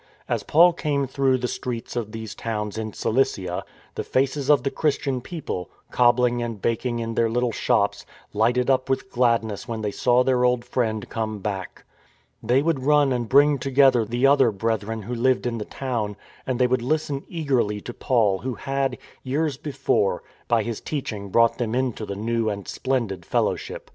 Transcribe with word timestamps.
As 0.27 0.41
Paul 0.41 0.73
came 0.73 1.05
through 1.05 1.37
the 1.37 1.47
streets 1.47 1.95
of 1.95 2.11
these 2.11 2.33
towns 2.33 2.75
in 2.75 2.91
Cilicia, 2.93 3.63
the 3.93 4.03
faces 4.03 4.49
of 4.49 4.63
the 4.63 4.71
Chris 4.71 4.97
tian 4.97 5.21
people, 5.21 5.69
cobbling 5.91 6.41
and 6.41 6.59
baking 6.59 6.97
in 6.97 7.13
their 7.13 7.29
little 7.29 7.51
shops, 7.51 8.03
lighted 8.33 8.67
up 8.67 8.89
with 8.89 9.11
gladness 9.11 9.67
when 9.67 9.81
they 9.83 9.91
saw 9.91 10.23
their 10.23 10.43
old 10.43 10.65
friend 10.65 11.07
come 11.09 11.37
back. 11.37 11.85
They 12.41 12.63
would 12.63 12.79
run 12.83 13.13
and 13.13 13.29
bring 13.29 13.59
together 13.59 14.03
the 14.03 14.25
other 14.25 14.49
Brethren 14.49 15.03
who 15.03 15.13
lived 15.13 15.45
in 15.45 15.59
the 15.59 15.65
town, 15.65 16.15
and 16.47 16.57
they 16.57 16.65
would 16.65 16.81
listen 16.81 17.23
eagerly 17.29 17.79
to 17.81 17.93
Paul 17.93 18.39
who 18.39 18.55
had, 18.55 18.97
years 19.21 19.55
before, 19.55 20.23
by 20.47 20.63
his 20.63 20.81
teaching 20.81 21.29
brought 21.29 21.59
them 21.59 21.75
into 21.75 22.07
the 22.07 22.15
new 22.15 22.49
and 22.49 22.67
splendid 22.67 23.23
Fellowship. 23.23 23.87